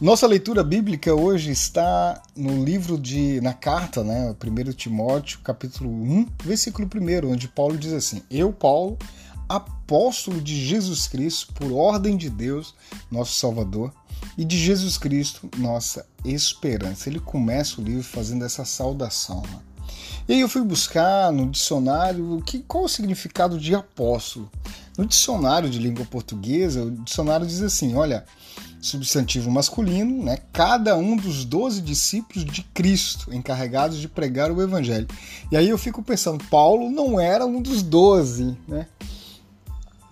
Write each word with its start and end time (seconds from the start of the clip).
Nossa 0.00 0.26
leitura 0.26 0.64
bíblica 0.64 1.14
hoje 1.14 1.50
está 1.50 2.22
no 2.34 2.64
livro 2.64 2.96
de 2.96 3.38
na 3.42 3.52
carta, 3.52 4.02
né, 4.02 4.34
1 4.42 4.72
Timóteo, 4.72 5.40
capítulo 5.44 5.90
1, 5.90 6.26
versículo 6.42 6.88
1, 6.88 7.30
onde 7.30 7.46
Paulo 7.48 7.76
diz 7.76 7.92
assim: 7.92 8.22
"Eu, 8.30 8.50
Paulo, 8.50 8.96
apóstolo 9.46 10.40
de 10.40 10.56
Jesus 10.56 11.06
Cristo, 11.06 11.52
por 11.52 11.70
ordem 11.70 12.16
de 12.16 12.30
Deus, 12.30 12.74
nosso 13.10 13.34
Salvador, 13.34 13.92
e 14.38 14.44
de 14.44 14.56
Jesus 14.56 14.96
Cristo, 14.96 15.50
nossa 15.58 16.06
esperança". 16.24 17.10
Ele 17.10 17.20
começa 17.20 17.78
o 17.78 17.84
livro 17.84 18.02
fazendo 18.02 18.42
essa 18.42 18.64
saudação, 18.64 19.42
né? 19.42 19.60
E 20.26 20.32
aí 20.32 20.40
eu 20.40 20.48
fui 20.48 20.62
buscar 20.62 21.30
no 21.30 21.50
dicionário 21.50 22.42
que, 22.46 22.60
qual 22.60 22.84
o 22.84 22.88
significado 22.88 23.60
de 23.60 23.74
apóstolo. 23.74 24.50
No 24.96 25.04
dicionário 25.04 25.68
de 25.68 25.78
língua 25.78 26.06
portuguesa, 26.06 26.84
o 26.84 26.90
dicionário 26.90 27.46
diz 27.46 27.60
assim: 27.60 27.94
olha, 27.94 28.24
substantivo 28.80 29.50
masculino, 29.50 30.24
né, 30.24 30.38
cada 30.52 30.96
um 30.96 31.16
dos 31.16 31.44
doze 31.44 31.82
discípulos 31.82 32.44
de 32.44 32.62
Cristo 32.62 33.32
encarregados 33.32 33.98
de 33.98 34.08
pregar 34.08 34.50
o 34.50 34.62
Evangelho. 34.62 35.06
E 35.52 35.56
aí 35.56 35.68
eu 35.68 35.78
fico 35.78 36.02
pensando, 36.02 36.42
Paulo 36.44 36.90
não 36.90 37.20
era 37.20 37.44
um 37.44 37.60
dos 37.60 37.82
doze, 37.82 38.56
né? 38.66 38.86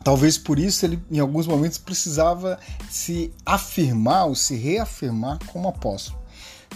Talvez 0.05 0.39
por 0.39 0.59
isso 0.59 0.87
ele, 0.87 0.99
em 1.11 1.19
alguns 1.19 1.47
momentos, 1.47 1.77
precisava 1.77 2.59
se 2.89 3.33
afirmar 3.45 4.27
ou 4.27 4.35
se 4.35 4.55
reafirmar 4.55 5.39
como 5.47 5.69
apóstolo. 5.69 6.19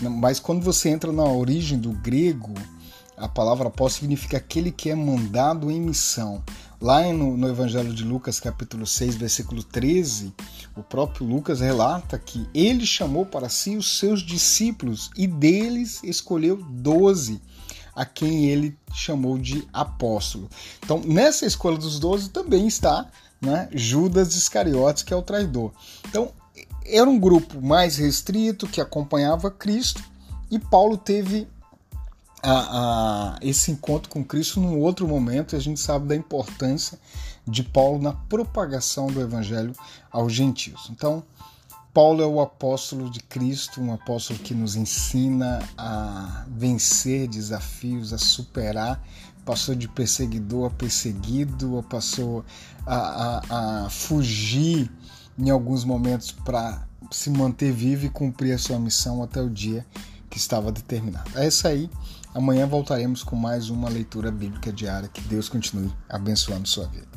Mas 0.00 0.41
quando 0.41 0.62
você 0.62 0.88
entra 0.91 1.12
na 1.12 1.24
origem 1.24 1.78
do 1.78 1.92
grego, 1.92 2.52
a 3.16 3.28
palavra 3.28 3.69
apóstolo 3.69 4.02
significa 4.02 4.36
aquele 4.36 4.70
que 4.70 4.91
é 4.91 4.95
mandado 4.95 5.70
em 5.70 5.80
missão. 5.80 6.42
Lá 6.82 7.00
no, 7.12 7.36
no, 7.36 7.48
Evangelho 7.48 7.95
de 7.95 8.02
Lucas, 8.02 8.41
capítulo 8.41 8.84
6, 8.84 9.14
versículo 9.14 9.62
13, 9.62 10.34
o 10.75 10.83
próprio 10.83 11.25
Lucas 11.25 11.61
relata 11.61 12.19
que 12.19 12.44
ele 12.52 12.84
chamou 12.84 13.25
para 13.25 13.48
si 13.48 13.77
os 13.77 14.00
seus 14.00 14.20
discípulos 14.20 15.08
e 15.16 15.28
deles 15.28 16.03
escolheu 16.03 16.56
doze, 16.56 17.41
a 17.94 18.05
quem 18.05 18.47
ele 18.47 18.77
chamou 18.92 19.38
de 19.38 19.64
apóstolo. 19.72 20.50
Então, 20.83 21.00
nessa 21.05 21.47
escolha 21.47 21.78
dos 21.78 22.00
doze 22.00 22.30
também 22.30 22.66
está 22.66 23.08
né, 23.41 23.69
Judas 23.72 24.34
Iscariotes, 24.34 25.05
que 25.05 25.14
é 25.14 25.16
o 25.16 25.22
traidor. 25.22 25.70
Então, 26.08 26.33
era 26.84 27.08
um 27.08 27.20
grupo 27.20 27.62
mais 27.62 27.97
restrito 27.97 28.66
que 28.66 28.80
acompanhava 28.80 29.53
Cristo 29.53 30.03
e 30.50 30.58
Paulo 30.58 30.97
teve 30.97 31.47
a, 32.42 33.34
a, 33.34 33.38
esse 33.40 33.70
encontro 33.70 34.10
com 34.10 34.24
Cristo 34.24 34.60
num 34.60 34.80
outro 34.80 35.06
momento 35.06 35.54
e 35.54 35.56
a 35.56 35.60
gente 35.60 35.78
sabe 35.78 36.08
da 36.08 36.16
importância 36.16 36.98
de 37.46 37.62
Paulo 37.62 38.02
na 38.02 38.12
propagação 38.12 39.06
do 39.06 39.20
evangelho 39.20 39.72
aos 40.10 40.32
gentios. 40.32 40.88
Então, 40.90 41.22
Paulo 41.94 42.22
é 42.22 42.26
o 42.26 42.40
apóstolo 42.40 43.10
de 43.10 43.20
Cristo, 43.20 43.80
um 43.80 43.92
apóstolo 43.92 44.38
que 44.38 44.54
nos 44.54 44.76
ensina 44.76 45.62
a 45.76 46.44
vencer 46.48 47.28
desafios, 47.28 48.12
a 48.12 48.18
superar. 48.18 49.00
Passou 49.44 49.74
de 49.74 49.88
perseguidor 49.88 50.68
a 50.68 50.70
perseguido, 50.70 51.84
passou 51.88 52.44
a, 52.86 52.96
a, 52.96 53.84
a 53.84 53.90
fugir 53.90 54.90
em 55.38 55.50
alguns 55.50 55.84
momentos 55.84 56.32
para 56.32 56.86
se 57.10 57.28
manter 57.28 57.72
vivo 57.72 58.06
e 58.06 58.10
cumprir 58.10 58.52
a 58.52 58.58
sua 58.58 58.78
missão 58.78 59.22
até 59.22 59.40
o 59.42 59.50
dia 59.50 59.84
que 60.33 60.38
estava 60.38 60.72
determinado. 60.72 61.30
É 61.38 61.47
isso 61.47 61.69
aí. 61.69 61.91
Amanhã 62.34 62.66
voltaremos 62.66 63.22
com 63.22 63.36
mais 63.36 63.69
uma 63.69 63.91
leitura 63.91 64.30
bíblica 64.30 64.72
diária. 64.72 65.06
Que 65.06 65.20
Deus 65.20 65.47
continue 65.47 65.92
abençoando 66.08 66.66
sua 66.66 66.86
vida. 66.86 67.11